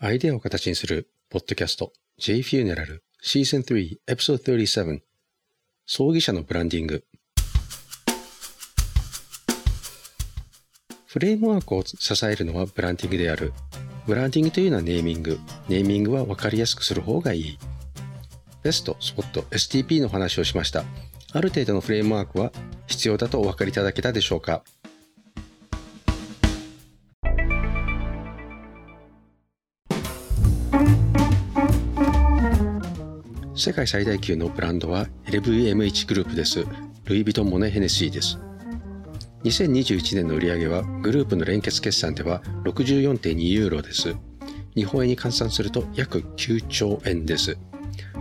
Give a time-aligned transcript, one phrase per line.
[0.00, 5.00] アイデアを形にするポッドキャスト J Funeral Season 3 Episode 37
[5.86, 7.02] 葬儀社のブランディング
[11.06, 13.52] フレームワークを支えるのはブランディングである。
[14.06, 15.40] ブランディングというのはネーミング。
[15.68, 17.58] ネーミングは分かりやすくする方がいい。
[18.62, 20.84] ベスト、スポット、STP の話をしました。
[21.32, 22.52] ある程度のフレームワークは
[22.86, 24.62] 必要だとお分かりいただけたでしょうか？
[33.68, 36.64] 世界最大級のブランドは LVMH グループです。
[37.04, 38.38] ルイ・ヴィトン・モネ・ヘネシーです。
[39.44, 44.16] 2021年の売上はグループの連結決算では64.2ユーロです。
[44.74, 47.58] 日本円に換算すると約9兆円です。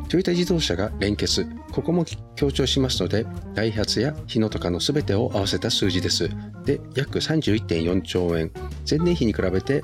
[0.10, 2.04] トヨタ自動車が連結、ここも
[2.36, 6.30] 強調しますので、ダイハツや日野とかの全てを合わせた数字です。
[6.66, 8.52] で、約31.4兆円、
[8.90, 9.82] 前年比に比べて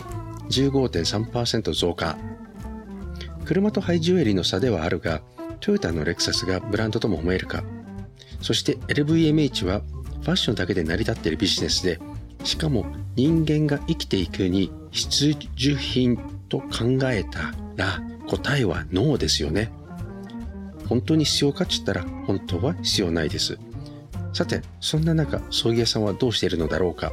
[0.49, 2.17] 15.3%増加。
[3.45, 5.21] 車とハイジュエリーの差ではあるが、
[5.63, 7.63] トヨタのレクサスがブランドとも思えるか。
[8.41, 9.79] そして LVMH は
[10.21, 12.01] ファッションだけで成り立っているビジネスで、
[12.43, 16.17] しかも人間が生きていくに必需品
[16.49, 19.71] と考えたら答えはノーですよね。
[20.89, 23.57] 本当に必要かって言ったら本当は必要ないです。
[24.33, 27.09] さて、そんな中、葬儀屋さんはどうしているのだろうか。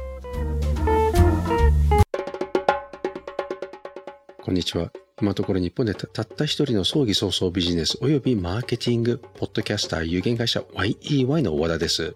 [4.43, 4.91] こんにちは。
[5.21, 12.15] 今のところ日本でたった一人の葬儀早々ビジネス及びマーケティング、ポッドキャスター有限会社 YEY の大和田です。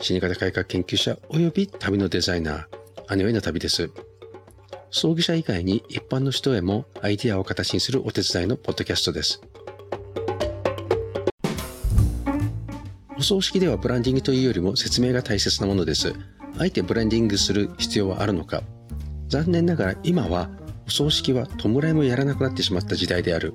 [0.00, 3.90] 死に方改革研究者及び旅のデザイナー、姉への旅です。
[4.92, 9.42] 葬儀者以外に一般の人へもアイディアを形にするお手伝いのポッドキャストです。
[13.18, 16.14] お葬式ではブランディングというよりも説明が大切なものです。
[16.56, 18.62] あえてブランディングする必要はあるのか
[19.28, 20.48] 残念ながら今は
[20.88, 23.52] お葬式は弔いもやらなくなってしまった時代である。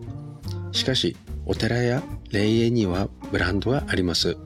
[0.72, 1.18] しかし、
[1.48, 4.38] お寺や霊園にはブランドがあります。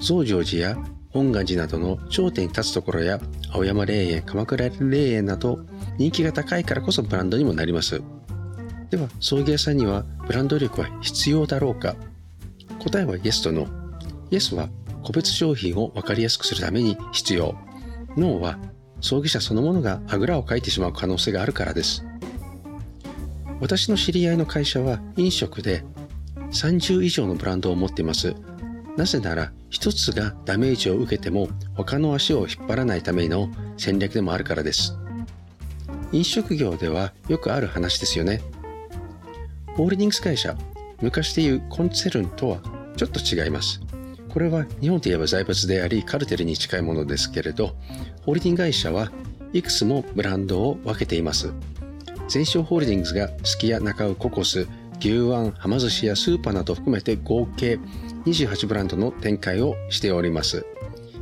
[0.00, 0.76] 増上寺や
[1.10, 3.20] 本願寺などの頂点に立つところや
[3.52, 5.60] 青山霊園、鎌倉霊園など
[5.96, 8.02] 人気が高いからこそブランドにもなります。
[8.90, 11.94] では、葬儀屋さんにはブランド力は必要だろうか
[12.80, 13.68] 答えは Yes と No。
[14.32, 14.68] Yes は
[15.04, 17.54] 個別商品を分かりやすくするために必要。
[18.16, 18.58] No は
[19.04, 22.06] 葬儀社そのものがあぐらをかいてしまう可能性があるからです。
[23.60, 25.84] 私の知り合いの会社は飲食で
[26.52, 28.34] 30以上のブランドを持っています。
[28.96, 34.96] なぜなら一つがダメージを受けても他の足を引っ張らないための戦略でもあるからです。
[36.12, 38.40] 飲食業ではよくある話ですよね。
[39.76, 40.56] ホールディングス会社、
[41.02, 42.58] 昔でいうコンツェルンとは
[42.96, 43.83] ちょっと違います。
[44.34, 47.76] これは日本で言えば財閥でありカルテルに近いものですけれど、
[48.26, 49.12] ホールディング会社は
[49.52, 51.52] いくつもブランドを分けています。
[52.26, 54.66] 全商ホールディングスがすき家、中尾、ココス、
[54.98, 57.78] 牛湾、はま寿司やスーパーなど含めて合計
[58.26, 60.66] 28ブランドの展開をしております。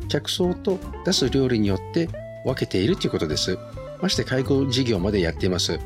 [0.08, 2.08] 客層と出す料理によって
[2.46, 3.58] 分けているということです。
[4.00, 5.78] まして介護事業までやっています。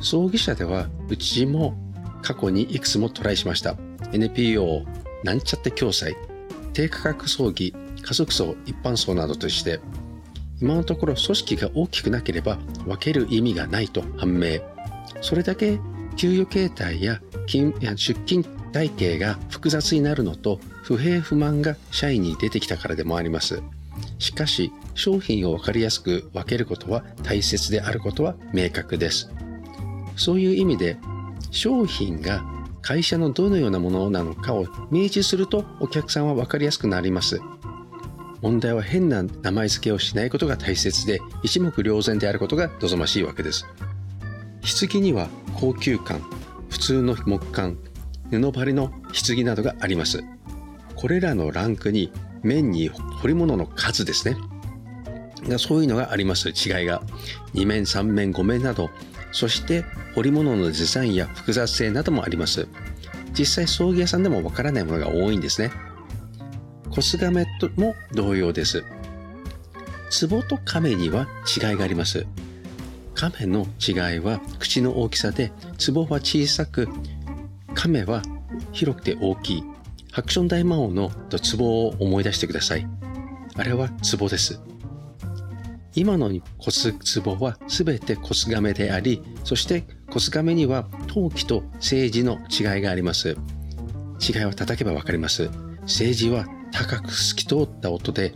[0.00, 1.76] 葬儀社ではうちも
[2.20, 3.76] 過去にいくつもトライしました。
[4.12, 4.84] NPO、
[5.22, 6.16] なんちゃって共済、
[6.72, 9.80] 低価格葬儀、家族層、一般層などとして、
[10.60, 12.56] 今のところ組織が大きくなければ
[12.86, 14.60] 分ける意味がないと判明。
[15.20, 15.78] それだけ
[16.16, 23.62] 給与形態や金出勤体系が複雑になるのと不平不満が社員に出てきたからでもあります。
[24.18, 29.30] しかし商品を分かりやすく分けることは大切であることは明確です。
[30.16, 30.96] そういう意味で
[31.50, 32.44] 商品が
[32.82, 37.40] 会社のどのようなものなのかを明示するとお客さんは分かりやすくなります。
[38.42, 43.66] 問題は変な名前付けをしないことが大切で一目瞭然であることが望ましいわけです。
[44.88, 46.20] 棺には高級感、
[46.68, 47.78] 普通の木管、
[48.30, 50.24] 布張りの棺などがあります。
[50.96, 52.12] これらのランクに
[52.42, 54.36] 面に彫り物の数ですね。
[55.58, 56.54] そういうのがあります違い
[56.86, 57.02] が
[57.54, 58.90] 2面3面5面など
[59.32, 59.84] そして
[60.14, 62.68] 彫り物のデザインや複雑性などもあります
[63.36, 65.72] 実際葬儀屋さんでもわからないものが多いんですね
[66.90, 68.84] コスガメとも同様です
[70.28, 71.26] 壺と亀には
[71.56, 72.26] 違いがあります
[73.14, 75.52] 亀の違いは口の大きさで
[75.92, 76.88] 壺は小さく
[77.74, 78.22] 亀は
[78.72, 79.64] 広くて大きい。
[80.12, 81.10] ハクション大魔王の
[81.58, 82.86] 壺を思い出してください。
[83.56, 83.88] あれは
[84.18, 84.60] 壺です。
[85.94, 86.42] 今の骨
[87.22, 93.36] 壺は全て骨亀であり、そして骨亀には陶器と政治の違いがあります。
[94.20, 95.50] 違いは叩けばわかります。
[95.82, 98.34] 政治は高く透き通った音で、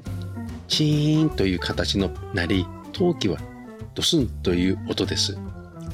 [0.68, 3.38] チーンという形の鳴り、陶器は
[3.94, 5.38] ドスンという音です。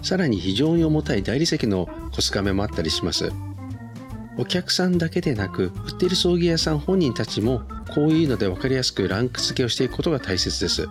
[0.03, 3.31] さらに非常に重たい大理石のコスカメもあったりします
[4.37, 7.63] お客さんだけでなく売っている葬儀屋さん本人たちも
[7.95, 10.89] こういうので分かりやすくランク付けをしていくことが大切です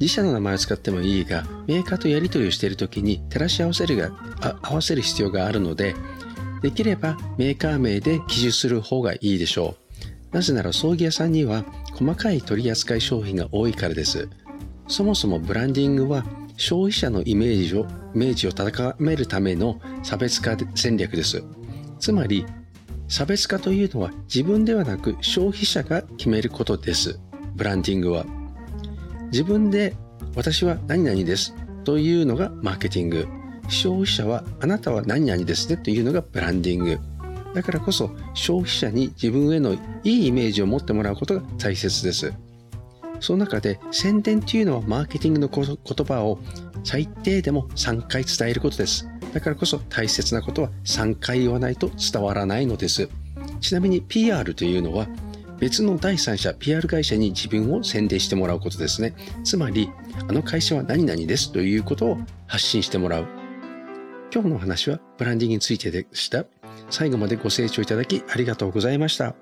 [0.00, 4.10] 自社の名前を使ってもいいがメーカーとやり取りをしている時に照らし合わせるが
[4.62, 5.94] 合わせる必要があるので
[6.62, 9.76] できればメーカー名で記述する方がいいでしょ
[10.32, 10.34] う。
[10.34, 14.28] なぜなら葬儀屋さんには細かい取り扱い商品が多いからです。
[14.88, 16.24] そもそもブランディングは
[16.56, 21.42] 消費者のイメージをイメージを高めるための差別化戦略です。
[21.98, 22.46] つまり
[23.08, 27.18] 差別化というのは自分ではなく消費者が決めることです。
[27.54, 28.39] ブランディングは。
[29.30, 29.96] 自分で
[30.34, 31.54] 私は何々です
[31.84, 33.26] というのがマーケティング。
[33.68, 36.98] 消費者はあなたは何々ですねというのがブランディング。
[37.54, 39.74] だからこそ消費者に自分への
[40.04, 42.32] いいイメージを持ってもらうことが大切です。
[43.20, 46.38] その中で宣伝というのはマーケティングの言葉を
[46.84, 49.08] 最低でも3回伝えることです。
[49.32, 53.08] だからこそ大切なことは3回言わないと伝わらないのです。
[53.60, 55.06] ちなみに PR というのは
[55.60, 59.14] 別の第三者 PR 会社に自分を宣伝してもらうことですね。
[59.44, 59.90] つまり
[60.28, 63.26] あの会社は何々ですということを発信してもらう。
[64.32, 66.46] 今日の話はブランディングについてでした。
[66.88, 69.34] 最後までご清聴いただきありがとうございました。